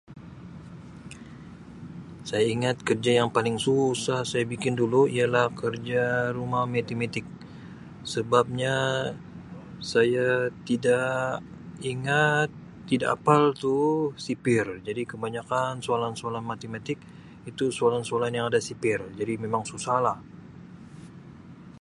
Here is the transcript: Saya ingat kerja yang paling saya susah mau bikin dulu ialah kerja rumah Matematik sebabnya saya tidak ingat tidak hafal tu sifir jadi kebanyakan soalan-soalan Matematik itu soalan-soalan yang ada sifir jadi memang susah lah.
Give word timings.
Saya 2.29 2.45
ingat 2.55 2.77
kerja 2.87 3.11
yang 3.21 3.29
paling 3.37 3.57
saya 3.61 3.93
susah 3.93 4.19
mau 4.27 4.49
bikin 4.51 4.73
dulu 4.81 5.01
ialah 5.15 5.47
kerja 5.61 6.03
rumah 6.37 6.63
Matematik 6.73 7.21
sebabnya 8.13 8.75
saya 9.91 10.27
tidak 10.67 11.11
ingat 11.91 12.49
tidak 12.89 13.09
hafal 13.13 13.43
tu 13.61 13.77
sifir 14.25 14.65
jadi 14.87 15.01
kebanyakan 15.11 15.71
soalan-soalan 15.87 16.45
Matematik 16.51 16.97
itu 17.49 17.65
soalan-soalan 17.79 18.31
yang 18.37 18.45
ada 18.51 18.57
sifir 18.67 18.99
jadi 19.19 19.33
memang 19.43 19.63
susah 19.71 19.97
lah. 20.05 20.17